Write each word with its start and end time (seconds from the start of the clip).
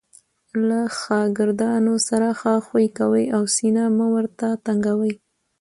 له 0.67 0.79
ښاګردانو 0.99 1.93
سره 2.07 2.27
ښه 2.39 2.53
خوي 2.65 2.87
کوئ! 2.97 3.25
او 3.35 3.43
سینه 3.55 3.83
مه 3.97 4.05
ور 4.13 4.25
ته 4.39 4.47
تنګوئ! 4.65 5.13